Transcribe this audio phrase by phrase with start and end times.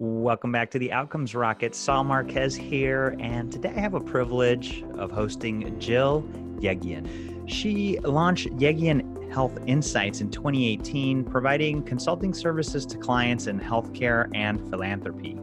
[0.00, 1.74] Welcome back to the Outcomes Rocket.
[1.74, 6.22] Saul Marquez here, and today I have a privilege of hosting Jill
[6.60, 7.50] Yegian.
[7.50, 14.60] She launched Yegian Health Insights in 2018, providing consulting services to clients in healthcare and
[14.70, 15.34] philanthropy.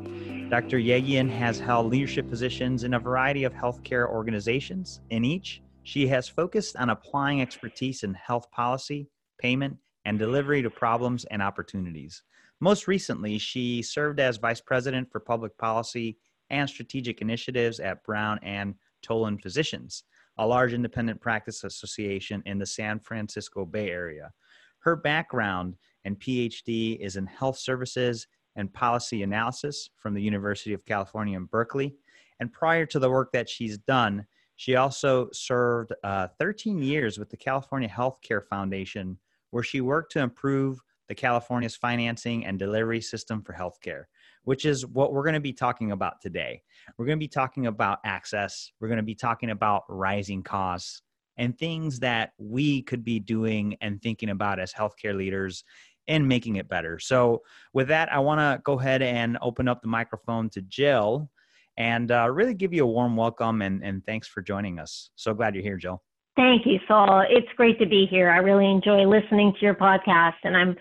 [0.49, 0.77] Dr.
[0.77, 5.01] Yegian has held leadership positions in a variety of healthcare organizations.
[5.09, 9.75] In each, she has focused on applying expertise in health policy, payment,
[10.05, 12.23] and delivery to problems and opportunities.
[12.61, 16.17] Most recently, she served as Vice President for Public Policy
[16.49, 20.03] and Strategic Initiatives at Brown and Toland Physicians,
[20.37, 24.31] a large independent practice association in the San Francisco Bay Area.
[24.79, 30.85] Her background and PhD is in health services and policy analysis from the University of
[30.85, 31.95] California in Berkeley.
[32.39, 37.29] And prior to the work that she's done, she also served uh, 13 years with
[37.29, 39.17] the California Healthcare Foundation,
[39.51, 44.03] where she worked to improve the California's financing and delivery system for healthcare,
[44.43, 46.61] which is what we're going to be talking about today.
[46.97, 51.01] We're going to be talking about access, we're going to be talking about rising costs
[51.37, 55.63] and things that we could be doing and thinking about as healthcare leaders
[56.07, 56.99] and making it better.
[56.99, 57.41] So,
[57.73, 61.29] with that, I want to go ahead and open up the microphone to Jill
[61.77, 65.09] and uh, really give you a warm welcome and, and thanks for joining us.
[65.15, 66.01] So glad you're here, Jill.
[66.35, 67.25] Thank you, Saul.
[67.29, 68.29] It's great to be here.
[68.29, 70.75] I really enjoy listening to your podcast, and I'm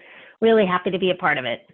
[0.44, 1.68] really happy to be a part of it.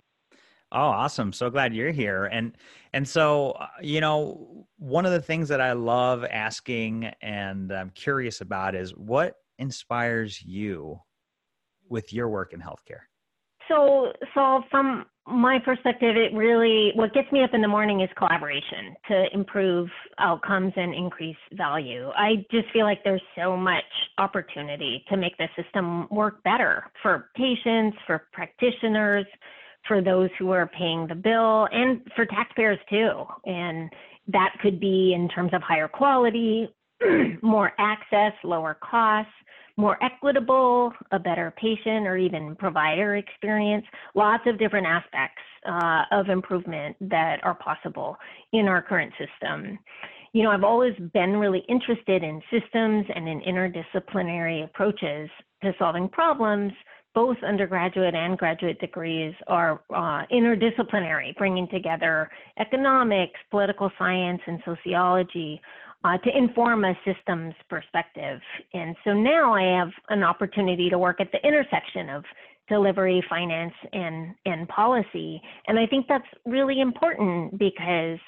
[0.72, 1.32] Oh, awesome.
[1.32, 2.26] So glad you're here.
[2.26, 2.56] And
[2.92, 7.90] and so, uh, you know, one of the things that I love asking and I'm
[7.90, 11.00] curious about is what inspires you
[11.88, 13.09] with your work in healthcare?
[13.70, 18.08] So, so from my perspective, it really what gets me up in the morning is
[18.16, 22.10] collaboration to improve outcomes and increase value.
[22.16, 23.84] I just feel like there's so much
[24.18, 29.27] opportunity to make the system work better for patients, for practitioners,
[29.86, 33.24] for those who are paying the bill, and for taxpayers too.
[33.44, 33.88] And
[34.28, 36.68] that could be in terms of higher quality,
[37.42, 39.32] more access, lower costs
[39.80, 46.29] more equitable, a better patient or even provider experience, lots of different aspects uh, of
[46.29, 48.17] improvement that are possible
[48.52, 49.79] in our current system.
[50.33, 55.29] You know, I've always been really interested in systems and in interdisciplinary approaches
[55.63, 56.73] to solving problems.
[57.13, 62.30] Both undergraduate and graduate degrees are uh, interdisciplinary, bringing together
[62.61, 65.61] economics, political science, and sociology
[66.05, 68.40] uh, to inform a systems perspective.
[68.72, 72.24] And so now I have an opportunity to work at the intersection of
[72.68, 75.42] delivery, finance, and, and policy.
[75.66, 78.18] And I think that's really important because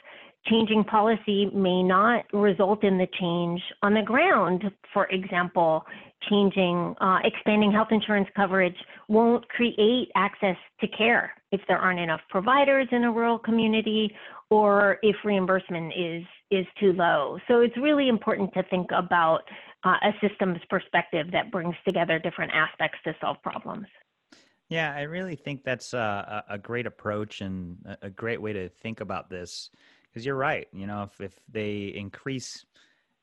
[0.47, 4.65] changing policy may not result in the change on the ground.
[4.93, 5.85] For example,
[6.31, 8.77] changing, uh, expanding health insurance coverage
[9.09, 14.15] won't create access to care if there aren't enough providers in a rural community
[14.51, 17.39] or if reimbursement is is too low.
[17.49, 19.41] So it's really important to think about
[19.85, 23.87] uh, a systems perspective that brings together different aspects to solve problems.
[24.69, 29.01] Yeah, I really think that's a, a great approach and a great way to think
[29.01, 29.71] about this.
[30.09, 30.69] Because you're right.
[30.75, 32.67] You know, if, if they increase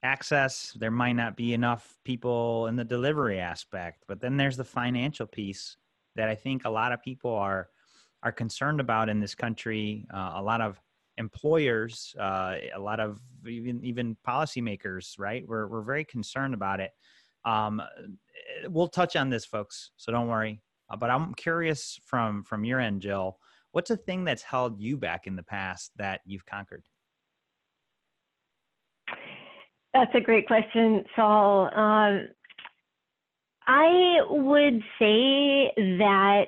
[0.04, 4.04] access, there might not be enough people in the delivery aspect.
[4.08, 5.78] But then there's the financial piece
[6.16, 7.70] that I think a lot of people are
[8.22, 10.06] are concerned about in this country.
[10.14, 10.80] Uh, a lot of
[11.18, 15.44] employers, uh, a lot of even even policymakers, right?
[15.48, 16.92] We're we're very concerned about it.
[17.46, 17.82] Um,
[18.68, 20.62] we'll touch on this, folks, so don't worry.
[20.90, 23.38] Uh, but I'm curious from from your end, Jill.
[23.72, 26.84] What's a thing that's held you back in the past that you've conquered?
[30.00, 31.66] That's a great question, Saul.
[31.76, 32.30] Um,
[33.68, 36.46] I would say that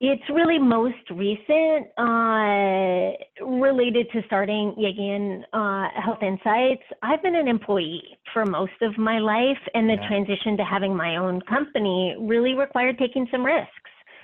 [0.00, 6.84] it's really most recent, uh, related to starting Yegian uh, Health Insights.
[7.02, 10.06] I've been an employee for most of my life, and the yeah.
[10.06, 13.72] transition to having my own company really required taking some risks.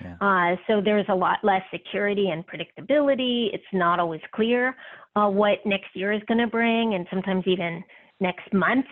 [0.01, 0.15] Yeah.
[0.21, 3.53] Uh, so there's a lot less security and predictability.
[3.53, 4.77] It's not always clear
[5.15, 7.83] uh, what next year is going to bring, and sometimes even
[8.19, 8.85] next month.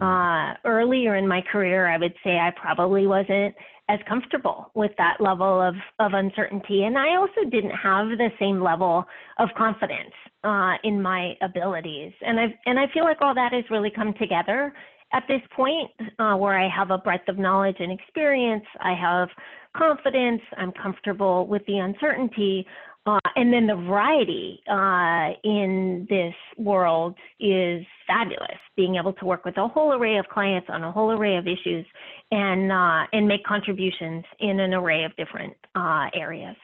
[0.00, 3.54] Uh, earlier in my career, I would say I probably wasn't
[3.88, 6.84] as comfortable with that level of, of uncertainty.
[6.84, 9.04] And I also didn't have the same level
[9.38, 10.12] of confidence
[10.44, 12.12] uh, in my abilities.
[12.20, 14.72] And I've, and I feel like all that has really come together
[15.12, 18.64] at this point uh, where I have a breadth of knowledge and experience.
[18.80, 19.28] I have
[19.76, 20.42] confidence.
[20.58, 22.66] I'm comfortable with the uncertainty.
[23.08, 28.58] Uh, and then the variety uh, in this world is fabulous.
[28.76, 31.46] Being able to work with a whole array of clients on a whole array of
[31.46, 31.86] issues
[32.30, 36.56] and uh, and make contributions in an array of different uh, areas.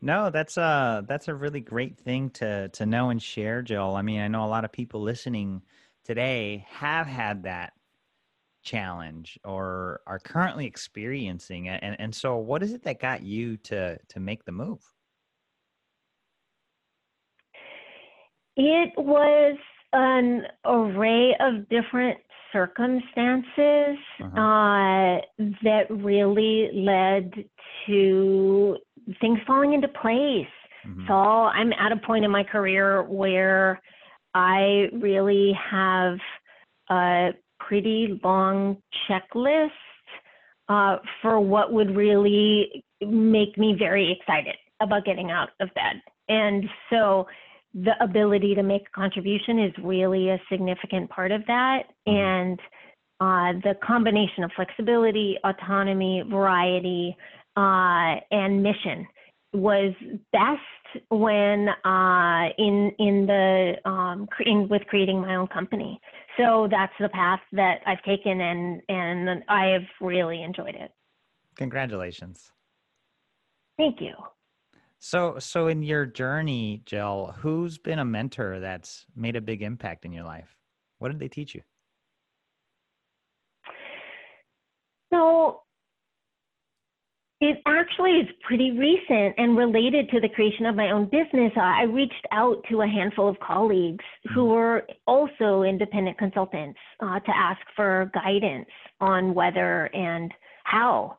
[0.00, 3.94] No, that's a that's a really great thing to to know and share, Jill.
[3.94, 5.60] I mean, I know a lot of people listening
[6.02, 7.74] today have had that
[8.62, 11.80] challenge or are currently experiencing it.
[11.82, 14.80] And and so what is it that got you to to make the move?
[18.56, 19.56] It was
[19.92, 22.18] an array of different
[22.52, 24.40] circumstances uh-huh.
[24.40, 25.20] uh,
[25.62, 27.32] that really led
[27.86, 28.76] to
[29.20, 30.46] things falling into place.
[30.86, 31.06] Mm-hmm.
[31.08, 33.80] So I'm at a point in my career where
[34.34, 36.18] I really have
[36.90, 38.78] a pretty long
[39.08, 39.70] checklist
[40.68, 46.02] uh, for what would really make me very excited about getting out of bed.
[46.28, 47.26] And so
[47.74, 51.84] the ability to make a contribution is really a significant part of that.
[52.06, 52.16] Mm-hmm.
[52.16, 52.60] And
[53.20, 57.16] uh, the combination of flexibility, autonomy, variety,
[57.56, 59.06] uh, and mission
[59.52, 59.94] was
[60.32, 60.60] best
[61.10, 66.00] when uh, in in the um, in, with creating my own company.
[66.36, 70.90] So that's the path that I've taken, and and I have really enjoyed it.
[71.56, 72.50] Congratulations.
[73.76, 74.14] Thank you.
[75.04, 80.04] So so in your journey, Jill, who's been a mentor that's made a big impact
[80.04, 80.56] in your life?
[81.00, 81.62] What did they teach you?
[85.12, 85.62] So
[87.40, 91.50] it actually is pretty recent and related to the creation of my own business.
[91.56, 94.52] I reached out to a handful of colleagues who mm-hmm.
[94.52, 98.68] were also independent consultants uh, to ask for guidance
[99.00, 100.32] on whether and
[100.62, 101.18] how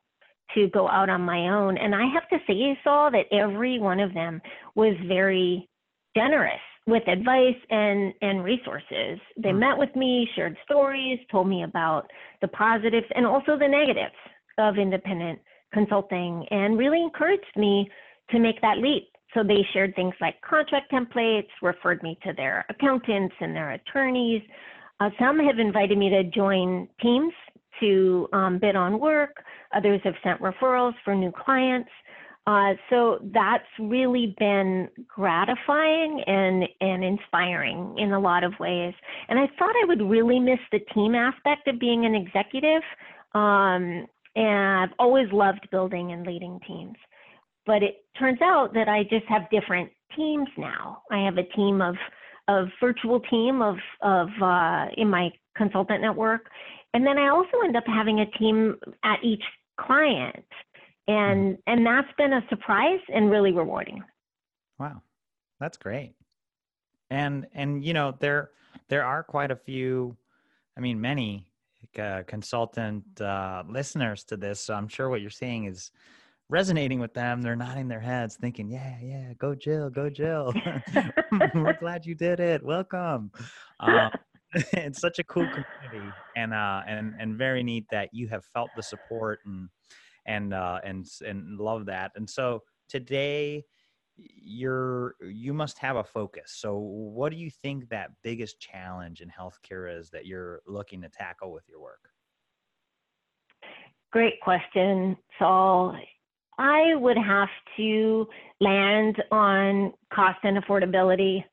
[0.56, 1.78] to go out on my own.
[1.78, 4.42] And I have to say, Saul, that every one of them
[4.76, 5.68] was very
[6.16, 9.20] generous with advice and, and resources.
[9.38, 9.60] They mm.
[9.60, 12.10] met with me, shared stories, told me about
[12.42, 14.16] the positives and also the negatives
[14.58, 15.40] of independent
[15.74, 17.90] consulting and really encouraged me
[18.32, 19.08] to make that leap.
[19.34, 24.44] So they shared things like contract templates, referred me to their accountants and their attorneys.
[25.00, 27.34] Uh, some have invited me to join teams
[27.80, 29.44] to um, bid on work.
[29.76, 31.90] Others have sent referrals for new clients.
[32.46, 38.94] Uh, so that's really been gratifying and, and inspiring in a lot of ways.
[39.30, 42.82] And I thought I would really miss the team aspect of being an executive.
[43.34, 44.06] Um,
[44.36, 46.98] and I've always loved building and leading teams.
[47.66, 51.02] But it turns out that I just have different teams now.
[51.12, 51.96] I have a team of
[52.50, 56.50] of virtual team of of uh, in my consultant network,
[56.94, 59.44] and then I also end up having a team at each
[59.80, 60.46] client,
[61.08, 61.62] and mm-hmm.
[61.68, 64.04] and that's been a surprise and really rewarding.
[64.80, 65.02] Wow,
[65.60, 66.14] that's great.
[67.10, 68.52] And and you know there
[68.90, 70.16] there are quite a few,
[70.78, 71.48] I mean many
[72.00, 74.60] uh, consultant uh, listeners to this.
[74.60, 75.92] So I'm sure what you're saying is
[76.50, 77.42] resonating with them.
[77.42, 80.54] They're nodding their heads, thinking, "Yeah, yeah, go Jill, go Jill.
[81.56, 82.64] We're glad you did it.
[82.64, 83.32] Welcome."
[83.80, 84.12] Um,
[84.74, 88.70] it's such a cool community, and uh, and and very neat that you have felt
[88.76, 89.70] the support and
[90.26, 92.12] and uh, and and love that.
[92.16, 93.64] And so today
[94.18, 96.54] you're you must have a focus.
[96.56, 101.10] So what do you think that biggest challenge in healthcare is that you're looking to
[101.10, 102.10] tackle with your work?
[104.12, 105.98] Great question saul.
[106.60, 108.28] I would have to
[108.62, 111.44] land on cost and affordability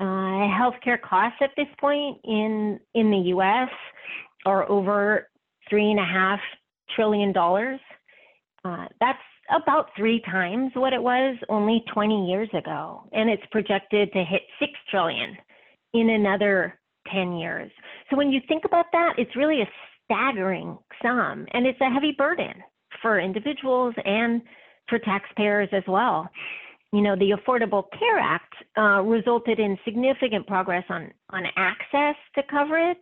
[0.00, 3.70] uh, healthcare costs at this point in in the us
[4.44, 5.28] are over
[5.68, 6.40] three and a half
[6.94, 7.80] trillion dollars
[8.64, 9.18] uh, that's
[9.50, 14.42] about three times what it was only 20 years ago, and it's projected to hit
[14.60, 15.36] 6 trillion
[15.94, 16.78] in another
[17.12, 17.70] 10 years.
[18.08, 19.68] So when you think about that, it's really a
[20.04, 22.54] staggering sum, and it's a heavy burden
[23.00, 24.42] for individuals and
[24.88, 26.28] for taxpayers as well.
[26.92, 32.42] You know, the Affordable Care Act uh, resulted in significant progress on, on access to
[32.50, 32.98] coverage,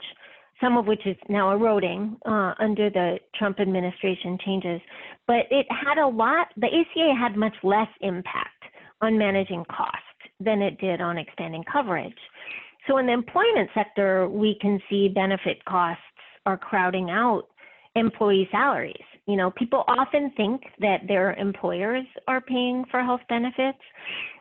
[0.60, 4.80] some of which is now eroding uh, under the Trump administration changes.
[5.26, 8.62] But it had a lot, the ACA had much less impact
[9.00, 9.96] on managing cost
[10.38, 12.18] than it did on expanding coverage.
[12.86, 16.02] So in the employment sector, we can see benefit costs
[16.46, 17.44] are crowding out
[17.96, 18.94] employee salaries.
[19.30, 23.78] You know, people often think that their employers are paying for health benefits,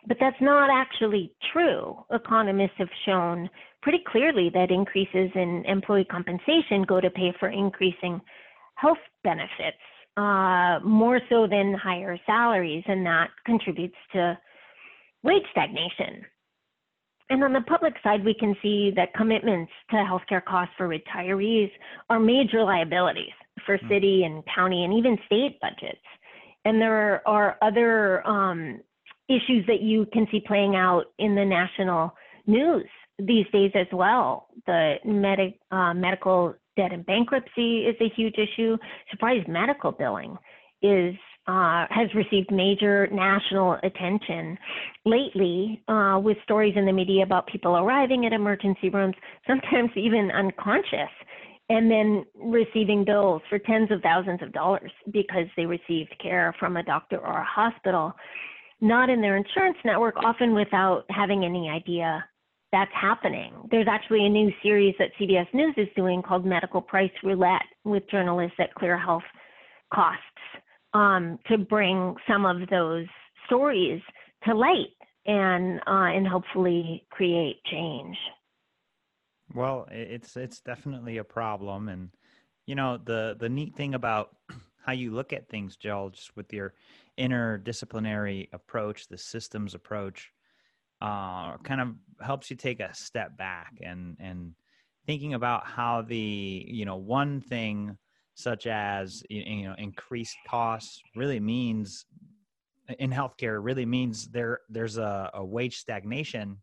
[0.07, 1.95] but that's not actually true.
[2.09, 3.47] Economists have shown
[3.83, 8.19] pretty clearly that increases in employee compensation go to pay for increasing
[8.77, 9.77] health benefits
[10.17, 14.35] uh, more so than higher salaries, and that contributes to
[15.21, 16.25] wage stagnation.
[17.29, 21.69] And on the public side, we can see that commitments to healthcare costs for retirees
[22.09, 23.33] are major liabilities
[23.65, 23.87] for hmm.
[23.87, 26.01] city and county and even state budgets.
[26.65, 28.81] And there are other um,
[29.27, 32.13] issues that you can see playing out in the national
[32.47, 32.87] news
[33.19, 34.47] these days as well.
[34.65, 38.77] The med- uh, medical debt and bankruptcy is a huge issue.
[39.11, 40.37] Surprise medical billing
[40.81, 41.15] is
[41.47, 44.55] uh, has received major national attention
[45.05, 49.15] lately uh, with stories in the media about people arriving at emergency rooms,
[49.47, 51.09] sometimes even unconscious,
[51.69, 56.77] and then receiving bills for tens of thousands of dollars because they received care from
[56.77, 58.13] a doctor or a hospital,
[58.81, 62.25] not in their insurance network, often without having any idea
[62.71, 63.53] that's happening.
[63.71, 68.03] There's actually a new series that CBS News is doing called Medical Price Roulette with
[68.09, 69.23] journalists at Clear Health
[69.93, 70.23] Costs
[70.93, 73.05] um, to bring some of those
[73.47, 74.01] stories
[74.45, 74.93] to light
[75.25, 78.15] and uh, and hopefully create change.
[79.53, 82.09] Well, it's it's definitely a problem, and
[82.65, 84.35] you know the the neat thing about
[84.85, 86.73] how you look at things, Jill, just with your
[87.17, 90.31] interdisciplinary approach, the systems approach
[91.01, 94.53] uh, kind of helps you take a step back and and
[95.07, 97.97] thinking about how the you know one thing
[98.35, 102.05] such as you know increased costs really means
[102.99, 106.57] in healthcare really means there there's a, a wage stagnation.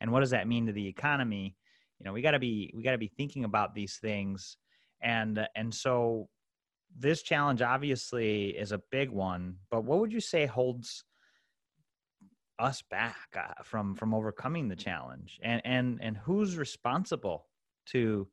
[0.00, 1.56] And what does that mean to the economy
[1.98, 4.56] you know we got to be we got to be thinking about these things
[5.00, 6.28] and and so
[6.96, 11.04] this challenge obviously is a big one but what would you say holds
[12.58, 17.46] us back uh, from from overcoming the challenge and and and who's responsible
[17.86, 18.26] to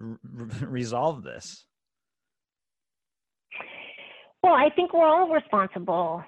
[0.00, 0.18] r-
[0.66, 1.66] resolve this
[4.42, 6.22] well i think we're all responsible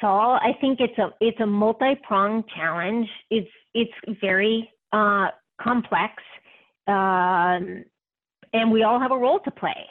[0.00, 0.38] Saul.
[0.42, 3.08] I think it's a it's a multi-pronged challenge.
[3.30, 5.28] It's it's very uh,
[5.60, 6.14] complex,
[6.86, 7.84] um,
[8.52, 9.86] and we all have a role to play.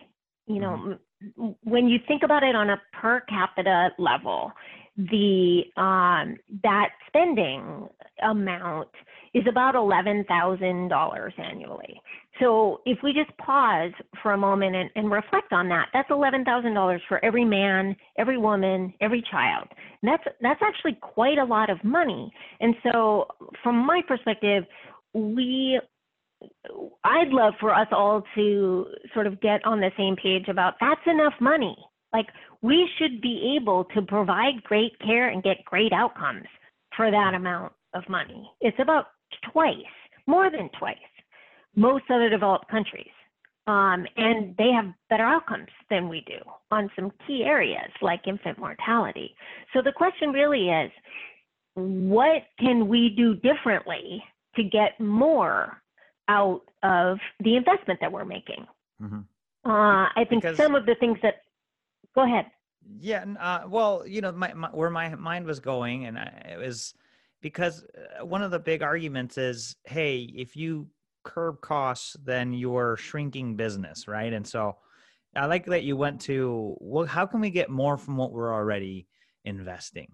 [0.48, 0.98] You know,
[1.38, 1.50] mm-hmm.
[1.63, 4.51] when you think about it on a per capita level,
[4.98, 7.88] the um, that spending
[8.22, 8.89] amount
[9.34, 12.01] is about $11,000 annually.
[12.39, 13.91] So if we just pause
[14.22, 18.93] for a moment and, and reflect on that, that's $11,000 for every man, every woman,
[19.01, 19.67] every child.
[20.01, 22.32] And that's that's actually quite a lot of money.
[22.60, 23.27] And so
[23.63, 24.65] from my perspective,
[25.13, 25.79] we
[27.03, 31.01] I'd love for us all to sort of get on the same page about that's
[31.05, 31.77] enough money.
[32.12, 32.27] Like
[32.62, 36.46] we should be able to provide great care and get great outcomes
[36.96, 38.50] for that amount of money.
[38.62, 39.08] It's about
[39.51, 39.75] twice,
[40.27, 40.98] more than twice,
[41.75, 43.12] most other developed countries.
[43.65, 46.38] Um, and they have better outcomes than we do
[46.70, 49.34] on some key areas like infant mortality.
[49.74, 50.91] So the question really is
[51.75, 54.22] what can we do differently
[54.56, 55.82] to get more
[56.28, 58.66] out of the investment that we're making?
[59.02, 59.20] Mm-hmm.
[59.70, 61.44] Uh, I think because some of the things that
[62.16, 62.46] go ahead.
[63.00, 66.58] Yeah, uh, well, you know, my, my, where my mind was going, and I, it
[66.58, 66.94] was
[67.42, 67.86] because
[68.20, 70.88] uh, one of the big arguments is, hey, if you
[71.24, 74.34] curb costs, then you're shrinking business, right?
[74.34, 74.78] And so,
[75.36, 78.54] I like that you went to, well, how can we get more from what we're
[78.54, 79.08] already
[79.46, 80.12] investing?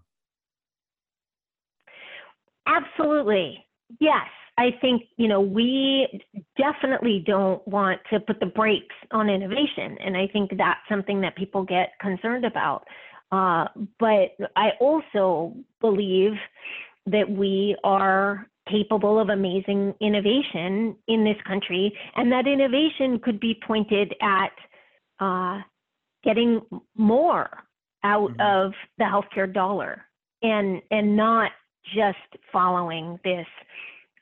[2.66, 3.66] Absolutely,
[4.00, 4.28] yes.
[4.58, 6.22] I think, you know, we
[6.58, 9.98] definitely don't want to put the brakes on innovation.
[10.04, 12.86] And I think that's something that people get concerned about.
[13.32, 13.68] Uh,
[14.00, 16.34] but I also believe
[17.06, 23.60] that we are capable of amazing innovation in this country, and that innovation could be
[23.66, 24.52] pointed at
[25.20, 25.62] uh,
[26.24, 26.62] getting
[26.96, 27.50] more
[28.04, 28.66] out mm-hmm.
[28.68, 30.06] of the healthcare dollar
[30.42, 31.52] and and not
[31.94, 33.48] just following this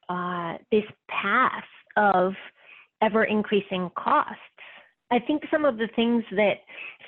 [0.09, 1.63] uh, this path
[1.97, 2.33] of
[3.01, 4.39] ever increasing costs.
[5.11, 6.55] I think some of the things that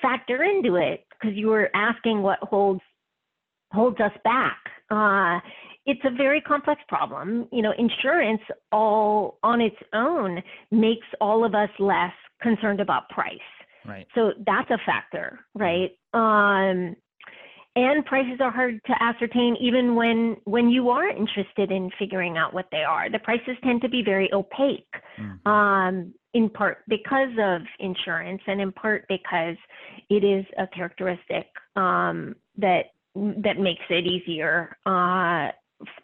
[0.01, 2.82] factor into it, because you were asking what holds
[3.72, 4.58] holds us back.
[4.89, 5.39] Uh,
[5.86, 7.48] it's a very complex problem.
[7.51, 13.38] You know, insurance all on its own makes all of us less concerned about price.
[13.86, 14.08] Right.
[14.16, 15.92] So that's a factor, right?
[16.13, 16.96] Um,
[17.79, 22.53] and prices are hard to ascertain even when when you are interested in figuring out
[22.53, 25.50] what they are the prices tend to be very opaque mm-hmm.
[25.50, 29.55] um, in part because of insurance and in part because
[30.09, 35.48] it is a characteristic um, that that makes it easier uh,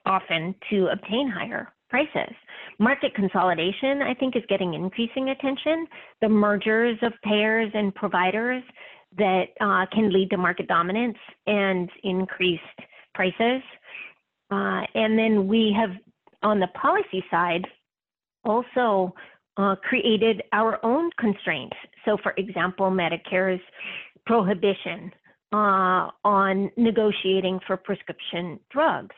[0.05, 2.33] often to obtain higher prices.
[2.79, 5.87] Market consolidation, I think, is getting increasing attention.
[6.21, 8.63] The mergers of payers and providers
[9.17, 11.17] that uh, can lead to market dominance
[11.47, 12.63] and increased
[13.13, 13.61] prices.
[14.51, 15.91] Uh, and then we have,
[16.43, 17.65] on the policy side,
[18.43, 19.13] also
[19.57, 21.75] uh, created our own constraints.
[22.03, 23.61] So, for example, Medicare's
[24.25, 25.11] prohibition
[25.53, 29.15] uh, on negotiating for prescription drugs,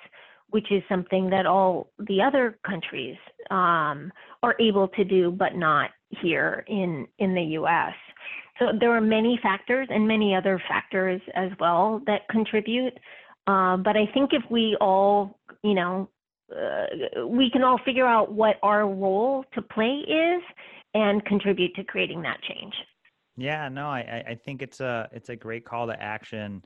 [0.49, 3.17] which is something that all the other countries
[3.49, 4.11] um,
[4.43, 5.89] are able to do, but not
[6.21, 7.93] here in, in the US.
[8.59, 12.93] So there are many factors and many other factors as well that contribute.
[13.45, 16.09] Uh, but I think if we all, you know,
[16.51, 20.41] uh, we can all figure out what our role to play is
[20.93, 22.73] and contribute to creating that change.
[23.35, 26.63] Yeah, no, I, I think it's a it's a great call to action,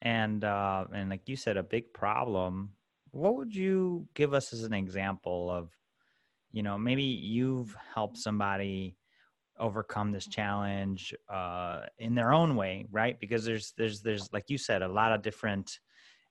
[0.00, 2.70] and uh, and like you said, a big problem.
[3.10, 5.70] What would you give us as an example of,
[6.52, 8.96] you know, maybe you've helped somebody
[9.58, 13.18] overcome this challenge uh, in their own way, right?
[13.20, 15.78] Because there's there's there's like you said, a lot of different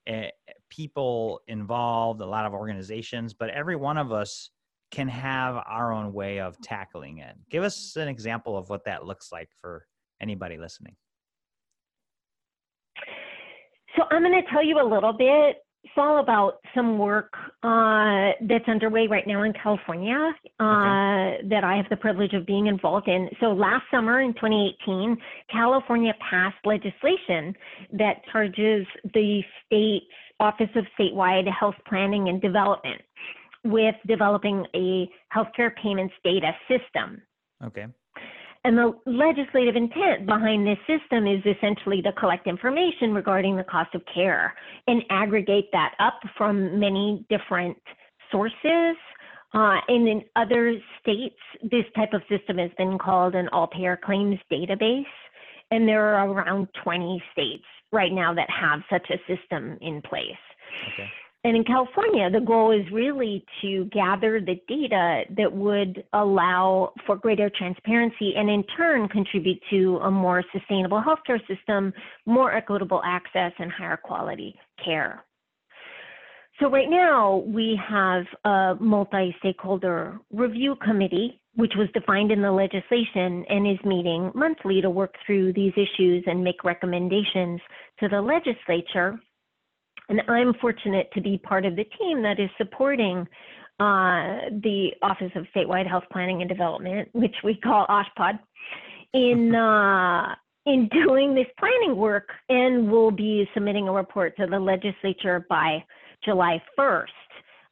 [0.10, 0.28] uh,
[0.70, 4.50] people involved, a lot of organizations, but every one of us
[4.92, 7.36] can have our own way of tackling it.
[7.50, 9.88] Give us an example of what that looks like for
[10.22, 10.96] anybody listening.
[13.98, 15.58] So I'm going to tell you a little bit,
[15.94, 21.48] Saul, about some work uh, that's underway right now in California uh, okay.
[21.50, 23.30] that I have the privilege of being involved in.
[23.40, 25.18] So last summer in 2018,
[25.52, 27.56] California passed legislation
[27.94, 30.06] that charges the state's
[30.40, 33.02] Office of Statewide Health Planning and Development
[33.64, 37.22] with developing a healthcare payments data system.
[37.64, 37.86] Okay.
[38.66, 43.94] And the legislative intent behind this system is essentially to collect information regarding the cost
[43.94, 44.56] of care
[44.88, 47.78] and aggregate that up from many different
[48.32, 48.98] sources.
[49.54, 54.00] Uh, and in other states, this type of system has been called an all payer
[54.04, 55.04] claims database.
[55.70, 60.32] And there are around 20 states right now that have such a system in place.
[60.92, 61.08] Okay.
[61.46, 67.18] And in California, the goal is really to gather the data that would allow for
[67.18, 71.94] greater transparency and in turn contribute to a more sustainable healthcare system,
[72.26, 75.24] more equitable access, and higher quality care.
[76.60, 83.46] So right now we have a multi-stakeholder review committee, which was defined in the legislation
[83.50, 87.62] and is meeting monthly to work through these issues and make recommendations
[88.00, 89.20] to the legislature
[90.10, 93.28] and I'm fortunate to be part of the team that is supporting
[93.80, 98.40] uh, the Office of Statewide Health Planning and Development, which we call OSHPD,
[99.14, 104.60] in uh, in doing this planning work, and we'll be submitting a report to the
[104.60, 105.84] legislature by
[106.24, 107.06] July 1st.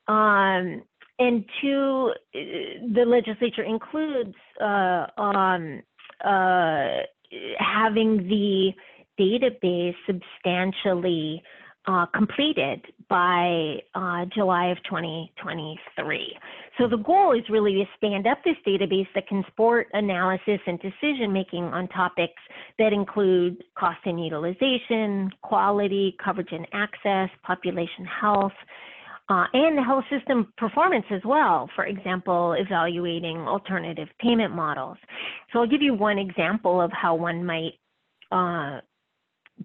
[0.07, 0.83] Um,
[1.19, 5.81] and two, the legislature includes uh, um,
[6.23, 6.99] uh,
[7.57, 8.71] having the
[9.19, 11.41] database substantially
[11.85, 16.37] uh, completed by uh, July of 2023.
[16.77, 20.79] So the goal is really to stand up this database that can support analysis and
[20.79, 22.41] decision making on topics
[22.79, 28.53] that include cost and utilization, quality, coverage and access, population health,
[29.29, 31.69] uh, and the health system performance as well.
[31.75, 34.97] For example, evaluating alternative payment models.
[35.51, 37.73] So I'll give you one example of how one might
[38.31, 38.79] uh,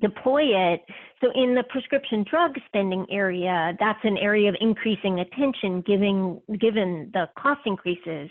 [0.01, 0.83] deploy it.
[1.21, 7.11] So in the prescription drug spending area, that's an area of increasing attention given given
[7.13, 8.31] the cost increases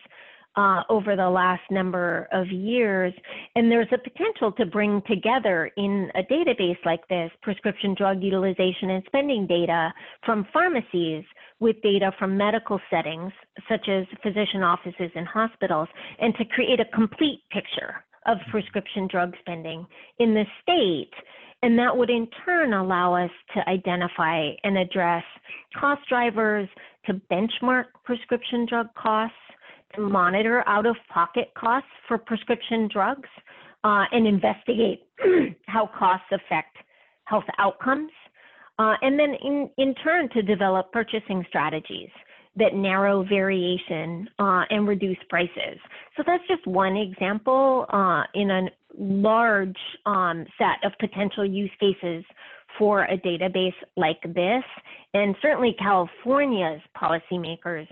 [0.57, 3.13] uh, over the last number of years.
[3.55, 8.89] And there's a potential to bring together in a database like this prescription drug utilization
[8.89, 9.93] and spending data
[10.25, 11.23] from pharmacies
[11.59, 13.31] with data from medical settings,
[13.69, 15.87] such as physician offices and hospitals,
[16.19, 19.85] and to create a complete picture of prescription drug spending
[20.19, 21.11] in the state
[21.63, 25.23] and that would in turn allow us to identify and address
[25.75, 26.69] cost drivers,
[27.05, 29.35] to benchmark prescription drug costs,
[29.95, 33.29] to monitor out of pocket costs for prescription drugs,
[33.83, 35.03] uh, and investigate
[35.67, 36.77] how costs affect
[37.25, 38.11] health outcomes.
[38.79, 42.09] Uh, and then in, in turn to develop purchasing strategies
[42.57, 45.77] that narrow variation uh, and reduce prices.
[46.15, 48.63] So that's just one example uh, in a
[48.97, 52.25] large um, set of potential use cases
[52.77, 54.63] for a database like this.
[55.13, 57.87] And certainly California's policymakers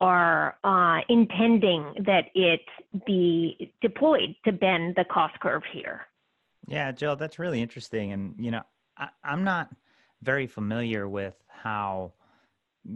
[0.00, 2.60] are uh, intending that it
[3.06, 6.02] be deployed to bend the cost curve here.
[6.66, 8.12] Yeah, Jill, that's really interesting.
[8.12, 8.62] And, you know,
[8.96, 9.70] I, I'm not
[10.22, 12.12] very familiar with how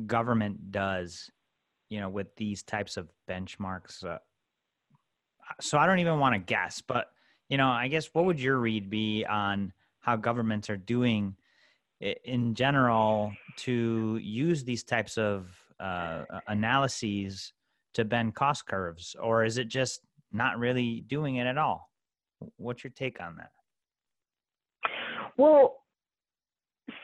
[0.06, 1.30] government does,
[1.88, 4.04] you know, with these types of benchmarks.
[4.04, 4.18] Uh,
[5.60, 7.06] so I don't even want to guess, but
[7.48, 11.36] you know, I guess what would your read be on how governments are doing
[12.00, 15.50] in general to use these types of
[15.80, 17.52] uh, analyses
[17.94, 20.00] to bend cost curves, or is it just
[20.32, 21.90] not really doing it at all?
[22.56, 23.50] What's your take on that?
[25.36, 25.79] Well,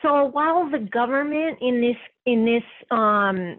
[0.01, 3.57] so while the government in this in this um,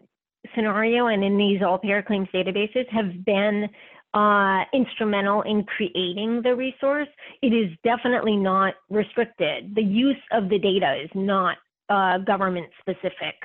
[0.55, 3.69] scenario and in these all payer claims databases have been
[4.15, 7.09] uh, instrumental in creating the resource,
[7.43, 9.75] it is definitely not restricted.
[9.75, 13.37] The use of the data is not uh, government specific.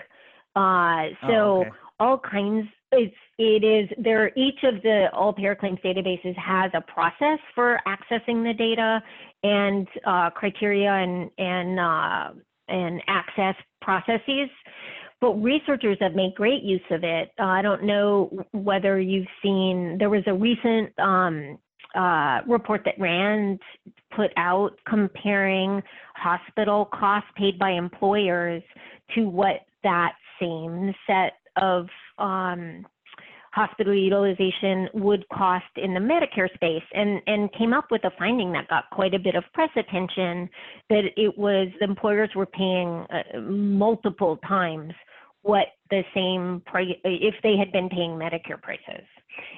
[0.56, 1.70] Uh, so oh, okay.
[2.00, 6.82] all kinds it's it is there each of the all payer claims databases has a
[6.82, 9.02] process for accessing the data
[9.42, 12.30] and uh, criteria and and uh,
[12.68, 14.50] and access processes
[15.24, 17.32] but researchers have made great use of it.
[17.40, 21.58] Uh, I don't know whether you've seen, there was a recent um,
[21.96, 23.62] uh, report that RAND
[24.14, 25.82] put out comparing
[26.16, 28.62] hospital costs paid by employers
[29.16, 32.86] to what that same set of um,
[33.54, 38.52] hospital utilization would cost in the Medicare space and, and came up with a finding
[38.52, 40.50] that got quite a bit of press attention
[40.90, 44.92] that it was the employers were paying uh, multiple times
[45.44, 49.06] what the same price, if they had been paying Medicare prices.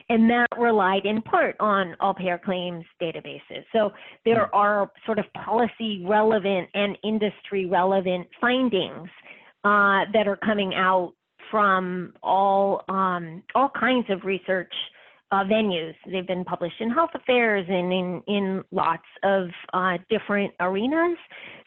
[0.10, 3.64] And that relied in part on all payer claims databases.
[3.72, 3.92] So
[4.26, 4.58] there hmm.
[4.58, 9.08] are sort of policy relevant and industry relevant findings
[9.64, 11.14] uh, that are coming out
[11.56, 14.74] from all um, all kinds of research
[15.32, 15.96] uh, venues.
[16.06, 21.18] They've been published in health affairs and in, in lots of uh, different arenas.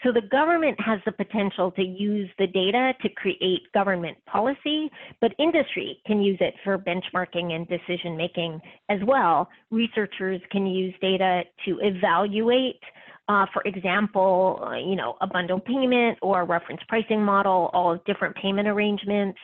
[0.05, 4.90] So the government has the potential to use the data to create government policy,
[5.22, 9.48] but industry can use it for benchmarking and decision making as well.
[9.70, 12.83] Researchers can use data to evaluate
[13.29, 17.98] uh, for example, uh, you know, a bundle payment or a reference pricing model, all
[18.07, 19.38] different payment arrangements.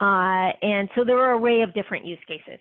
[0.00, 2.60] Uh, and so there are an array of different use cases.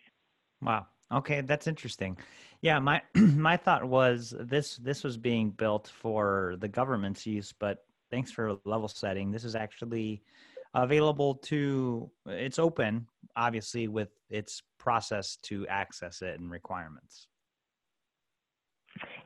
[0.62, 0.88] Wow.
[1.12, 2.18] Okay, that's interesting.
[2.62, 7.86] Yeah, my my thought was this this was being built for the government's use, but
[8.10, 9.32] thanks for level setting.
[9.32, 10.24] This is actually
[10.74, 17.28] available to it's open obviously with its process to access it and requirements.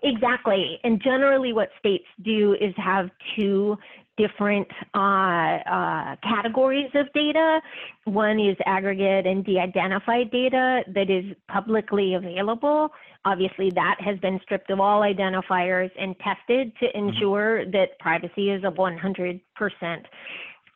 [0.01, 0.79] Exactly.
[0.83, 3.77] And generally, what states do is have two
[4.19, 7.61] different uh, uh, categories of data.
[8.03, 12.89] One is aggregate and de identified data that is publicly available.
[13.25, 17.09] Obviously, that has been stripped of all identifiers and tested to mm-hmm.
[17.09, 19.41] ensure that privacy is a 100%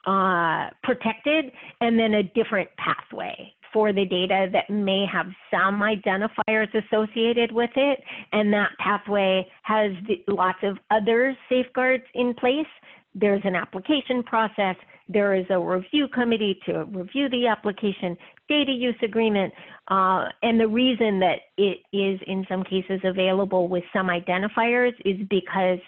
[0.05, 1.51] uh, protected,
[1.81, 7.71] and then a different pathway for the data that may have some identifiers associated with
[7.75, 7.99] it,
[8.31, 12.67] and that pathway has the, lots of other safeguards in place.
[13.15, 14.75] There's an application process,
[15.09, 18.17] there is a review committee to review the application,
[18.49, 19.53] data use agreement,
[19.89, 25.17] uh, and the reason that it is in some cases available with some identifiers is
[25.29, 25.79] because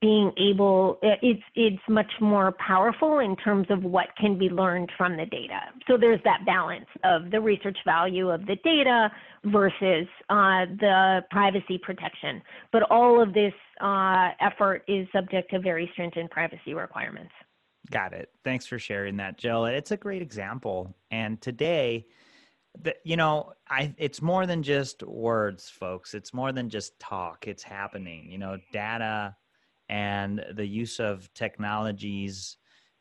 [0.00, 5.16] being able, it's, it's much more powerful in terms of what can be learned from
[5.16, 5.60] the data.
[5.88, 9.10] So there's that balance of the research value of the data
[9.44, 12.40] versus uh, the privacy protection.
[12.72, 17.32] But all of this uh, effort is subject to very stringent privacy requirements.
[17.90, 18.30] Got it.
[18.44, 19.66] Thanks for sharing that, Jill.
[19.66, 20.94] It's a great example.
[21.10, 22.06] And today,
[22.80, 26.14] the, you know, I it's more than just words, folks.
[26.14, 27.46] It's more than just talk.
[27.46, 28.30] It's happening.
[28.30, 29.36] You know, data
[29.88, 32.56] and the use of technologies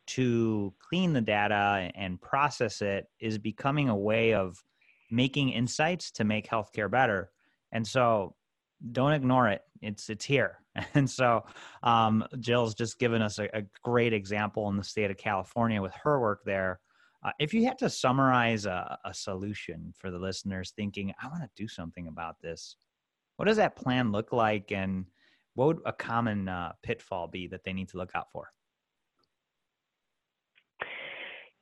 [0.06, 4.62] to clean the data and process it is becoming a way of
[5.10, 7.32] making insights to make healthcare better.
[7.72, 8.36] And so
[8.92, 9.62] don't ignore it.
[9.82, 10.60] It's it's here.
[10.96, 11.44] And so
[11.84, 15.94] um, Jill's just given us a, a, great example in the state of California with
[16.04, 16.80] her work there.
[17.24, 21.44] Uh, if you had to summarize a, a solution for the listeners thinking, I want
[21.44, 22.76] to do something about this,
[23.38, 24.72] what does that plan look like?
[24.72, 25.06] And
[25.56, 28.50] what would a common uh, pitfall be that they need to look out for?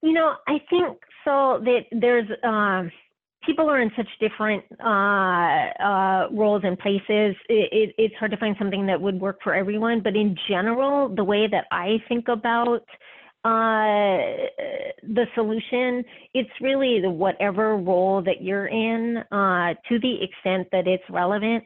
[0.02, 2.90] You know, I think so that there's, uh,
[3.46, 7.36] people are in such different uh, uh, roles and places.
[7.50, 10.02] It, it, it's hard to find something that would work for everyone.
[10.02, 12.84] But in general, the way that I think about
[13.44, 14.18] uh,
[15.04, 20.88] the solution, it's really the whatever role that you're in, uh, to the extent that
[20.88, 21.64] it's relevant.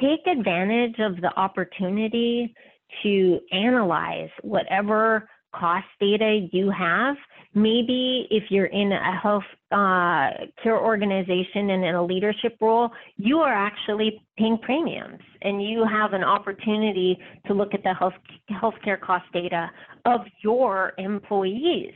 [0.00, 2.54] Take advantage of the opportunity
[3.02, 7.16] to analyze whatever cost data you have
[7.54, 10.30] maybe if you're in a health uh,
[10.62, 16.12] care organization and in a leadership role, you are actually paying premiums and you have
[16.12, 18.14] an opportunity to look at the health
[18.50, 19.70] healthcare cost data
[20.04, 21.92] of your employees.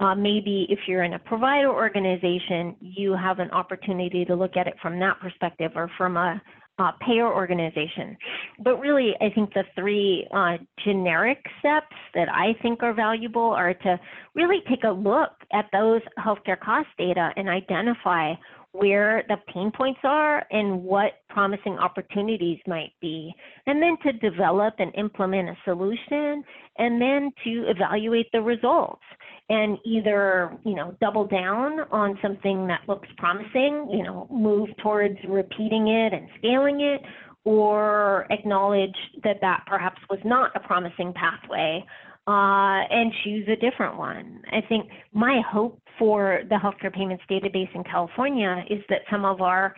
[0.00, 4.66] Uh, maybe if you're in a provider organization, you have an opportunity to look at
[4.66, 6.42] it from that perspective or from a,
[6.78, 8.16] uh, payer organization.
[8.62, 13.74] But really, I think the three uh, generic steps that I think are valuable are
[13.74, 14.00] to
[14.34, 18.34] really take a look at those healthcare cost data and identify
[18.74, 23.32] where the pain points are and what promising opportunities might be,
[23.66, 26.42] and then to develop and implement a solution,
[26.78, 29.02] and then to evaluate the results
[29.48, 35.18] and either you know double down on something that looks promising, you know, move towards
[35.28, 37.00] repeating it and scaling it,
[37.44, 41.84] or acknowledge that that perhaps was not a promising pathway
[42.26, 44.42] uh, and choose a different one.
[44.50, 49.40] I think my hope for the healthcare payments database in California is that some of
[49.40, 49.74] our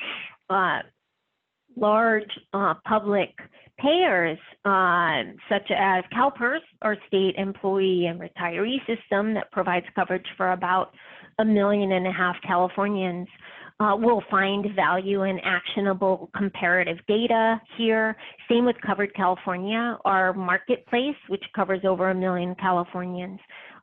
[0.48, 0.78] uh,
[1.76, 3.30] large uh, public
[3.78, 10.52] payers, uh, such as CalPERS, our state employee and retiree system that provides coverage for
[10.52, 10.92] about
[11.38, 13.28] a million and a half Californians,
[13.78, 18.16] uh, will find value in actionable comparative data here.
[18.48, 23.38] Same with Covered California, our marketplace, which covers over a million Californians.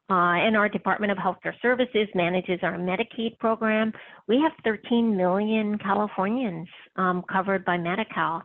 [0.10, 3.92] Uh, and our Department of Healthcare Services manages our Medicaid program.
[4.28, 8.44] We have 13 million Californians um, covered by Medi-Cal.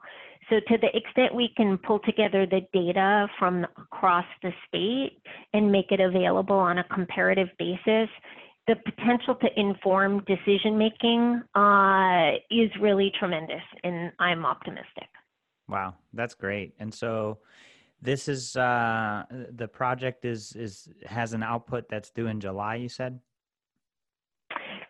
[0.51, 5.21] So to the extent we can pull together the data from across the state
[5.53, 8.09] and make it available on a comparative basis,
[8.69, 15.09] the potential to inform decision making uh, is really tremendous, and I'm optimistic.
[15.69, 16.75] Wow, that's great.
[16.79, 17.39] And so,
[18.01, 22.77] this is uh, the project is is has an output that's due in July.
[22.77, 23.19] You said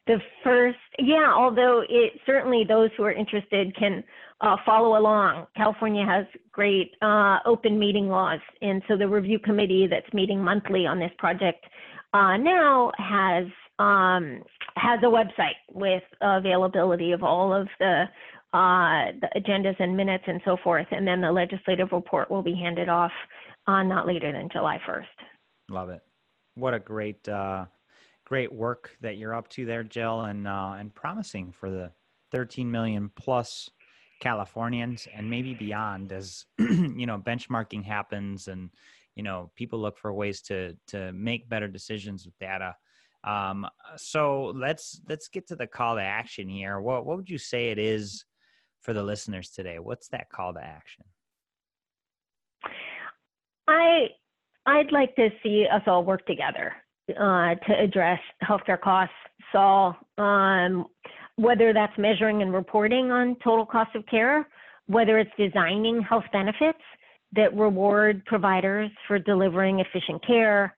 [0.08, 1.32] the first, yeah.
[1.32, 4.02] Although it certainly those who are interested can
[4.40, 5.46] uh, follow along.
[5.56, 10.84] California has great uh, open meeting laws, and so the review committee that's meeting monthly
[10.84, 11.64] on this project
[12.12, 13.44] uh, now has
[13.78, 14.42] um,
[14.76, 18.04] has a website with availability of all of the,
[18.52, 20.86] uh, the agendas and minutes and so forth.
[20.90, 23.12] And then the legislative report will be handed off
[23.66, 25.04] on not later than July 1st.
[25.70, 26.02] Love it.
[26.54, 27.66] What a great, uh,
[28.24, 31.90] great work that you're up to there, Jill, and uh, and promising for the
[32.32, 33.70] 13 million plus
[34.20, 38.70] Californians and maybe beyond as you know benchmarking happens and
[39.14, 42.74] you know people look for ways to to make better decisions with data
[43.24, 46.80] um, so let's let's get to the call to action here.
[46.80, 48.24] What what would you say it is
[48.80, 49.78] for the listeners today?
[49.78, 51.04] What's that call to action?
[53.66, 54.08] I
[54.66, 56.74] I'd like to see us all work together
[57.10, 59.14] uh, to address healthcare costs.
[59.52, 60.86] So um,
[61.36, 64.46] whether that's measuring and reporting on total cost of care,
[64.86, 66.78] whether it's designing health benefits
[67.34, 70.74] that reward providers for delivering efficient care,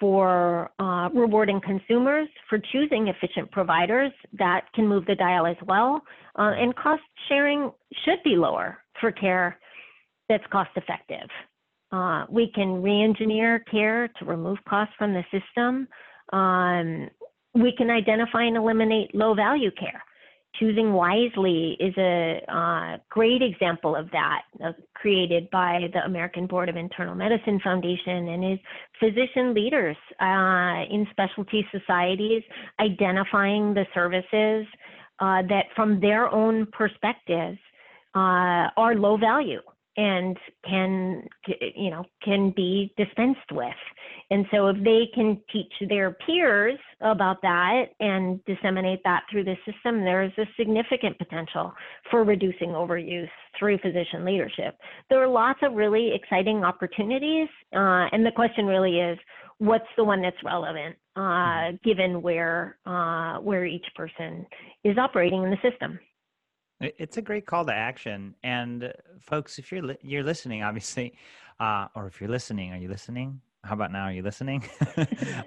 [0.00, 6.02] for uh, rewarding consumers for choosing efficient providers that can move the dial as well.
[6.38, 7.70] Uh, and cost sharing
[8.04, 9.58] should be lower for care
[10.28, 11.28] that's cost effective.
[11.90, 15.88] Uh, we can re engineer care to remove costs from the system.
[16.32, 17.08] Um,
[17.54, 20.02] we can identify and eliminate low value care
[20.58, 26.68] choosing wisely is a uh, great example of that, uh, created by the American Board
[26.68, 28.58] of Internal Medicine Foundation and is
[28.98, 32.42] physician leaders uh, in specialty societies
[32.80, 34.66] identifying the services
[35.20, 37.58] uh, that, from their own perspectives,
[38.14, 39.60] uh, are low value
[39.98, 41.24] and can
[41.74, 43.74] you know can be dispensed with.
[44.30, 49.56] And so if they can teach their peers about that and disseminate that through the
[49.66, 51.74] system there's a significant potential
[52.10, 54.78] for reducing overuse through physician leadership.
[55.10, 59.18] There are lots of really exciting opportunities uh, and the question really is
[59.58, 61.76] what's the one that's relevant uh, mm-hmm.
[61.84, 64.46] given where uh, where each person
[64.84, 65.98] is operating in the system
[66.80, 71.14] it's a great call to action, and folks, if you're li- you're listening, obviously,
[71.58, 73.40] uh, or if you're listening, are you listening?
[73.64, 74.04] How about now?
[74.04, 74.62] Are you listening?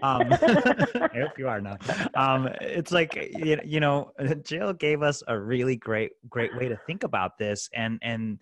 [0.02, 1.78] um, I hope you are now.
[2.16, 4.12] Um, it's like you, you know,
[4.44, 8.40] Jill gave us a really great great way to think about this, and and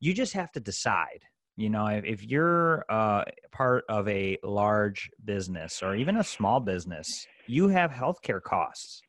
[0.00, 1.24] you just have to decide.
[1.56, 6.60] You know, if, if you're uh, part of a large business or even a small
[6.60, 9.02] business, you have healthcare costs.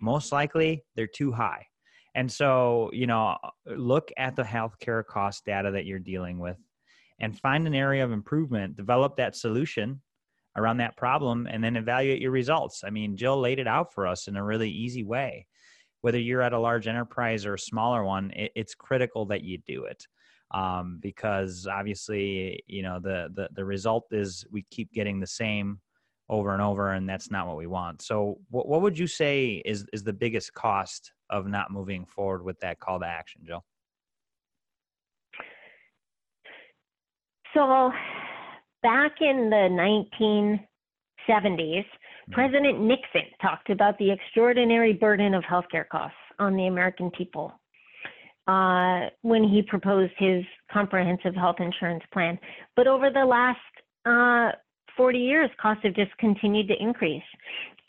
[0.00, 1.64] Most likely, they're too high
[2.14, 6.58] and so, you know, look at the healthcare cost data that you're dealing with
[7.18, 10.00] and find an area of improvement, develop that solution
[10.56, 12.82] around that problem, and then evaluate your results.
[12.84, 15.46] I mean, Jill laid it out for us in a really easy way.
[16.02, 19.58] Whether you're at a large enterprise or a smaller one, it, it's critical that you
[19.66, 20.06] do it.
[20.52, 25.80] Um, because obviously, you know, the, the, the result is we keep getting the same
[26.28, 28.02] over and over, and that's not what we want.
[28.02, 32.44] So, what, what would you say is is the biggest cost of not moving forward
[32.44, 33.64] with that call to action, Jill?
[37.52, 37.92] So,
[38.82, 40.58] back in the 1970s,
[41.28, 42.32] mm-hmm.
[42.32, 47.52] President Nixon talked about the extraordinary burden of healthcare costs on the American people
[48.46, 52.38] uh, when he proposed his comprehensive health insurance plan.
[52.76, 53.58] But over the last
[54.04, 54.52] uh,
[54.96, 57.22] 40 years, costs have just continued to increase.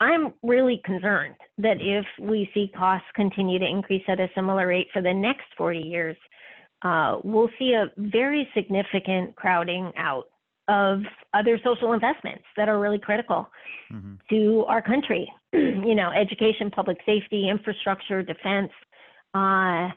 [0.00, 4.88] I'm really concerned that if we see costs continue to increase at a similar rate
[4.92, 6.16] for the next 40 years,
[6.82, 10.24] uh, we'll see a very significant crowding out
[10.68, 11.00] of
[11.32, 13.48] other social investments that are really critical
[13.92, 14.14] mm-hmm.
[14.28, 15.32] to our country.
[15.52, 18.70] you know, education, public safety, infrastructure, defense.
[19.32, 19.88] Uh,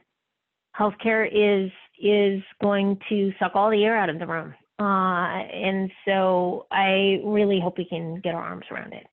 [0.79, 5.91] healthcare is is going to suck all the air out of the room, uh, and
[6.05, 9.07] so I really hope we can get our arms around it.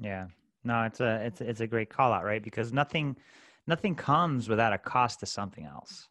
[0.00, 0.26] Yeah,
[0.64, 2.42] no, it's a it's it's a great call out, right?
[2.42, 3.16] Because nothing
[3.66, 6.08] nothing comes without a cost to something else.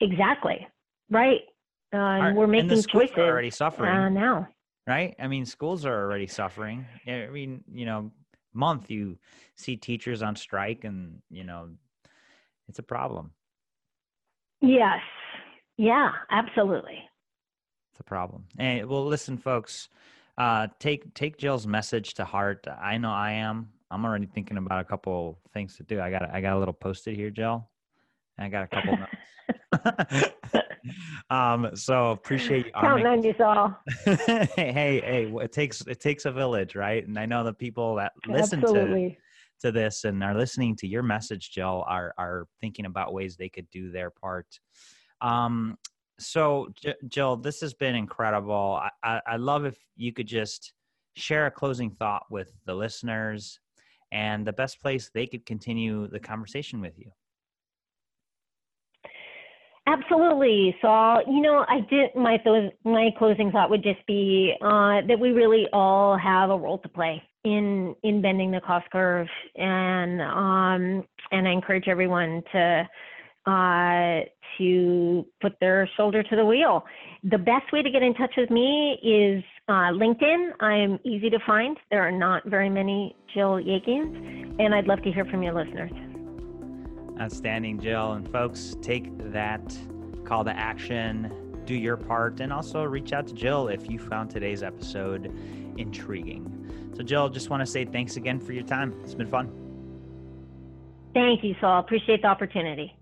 [0.00, 0.66] Exactly.
[1.10, 1.40] Right.
[1.94, 4.48] Uh, and we're making choices already suffering uh, now.
[4.86, 5.14] Right.
[5.18, 6.86] I mean, schools are already suffering.
[7.06, 8.12] I mean, you know,
[8.52, 9.18] month you
[9.56, 11.70] see teachers on strike, and you know,
[12.68, 13.32] it's a problem.
[14.60, 15.00] Yes.
[15.76, 16.12] Yeah.
[16.30, 16.98] Absolutely.
[17.92, 18.44] It's a problem.
[18.58, 19.88] And well, listen, folks.
[20.38, 22.66] Uh, take take Jill's message to heart.
[22.68, 23.70] I know I am.
[23.90, 26.00] I'm already thinking about a couple things to do.
[26.00, 27.66] I got I got a little posted here, Jill.
[28.38, 30.26] I got a couple notes.
[31.30, 32.72] um, so appreciate you.
[32.72, 33.78] Counting on you all.
[34.04, 35.32] hey, hey, hey!
[35.40, 37.06] It takes it takes a village, right?
[37.06, 39.18] And I know the people that listen Absolutely.
[39.60, 43.36] to to this and are listening to your message, Jill, are are thinking about ways
[43.36, 44.46] they could do their part.
[45.20, 45.78] Um,
[46.18, 48.80] so J- Jill, this has been incredible.
[48.82, 50.72] I, I, I love if you could just
[51.16, 53.60] share a closing thought with the listeners
[54.12, 57.10] and the best place they could continue the conversation with you.
[59.88, 60.74] Absolutely.
[60.82, 65.18] So, you know, I did my th- my closing thought would just be uh, that
[65.18, 70.20] we really all have a role to play in in bending the cost curve, and
[70.20, 72.88] um, and I encourage everyone to
[73.46, 74.20] uh,
[74.58, 76.84] to put their shoulder to the wheel.
[77.24, 80.50] The best way to get in touch with me is uh, LinkedIn.
[80.60, 81.76] I'm easy to find.
[81.90, 85.92] There are not very many Jill Yegians, and I'd love to hear from your listeners.
[87.20, 88.12] Outstanding, Jill.
[88.12, 89.76] And folks, take that
[90.24, 94.30] call to action, do your part, and also reach out to Jill if you found
[94.30, 95.26] today's episode
[95.76, 96.92] intriguing.
[96.96, 98.94] So, Jill, just want to say thanks again for your time.
[99.04, 99.52] It's been fun.
[101.14, 101.80] Thank you, Saul.
[101.80, 102.95] Appreciate the opportunity.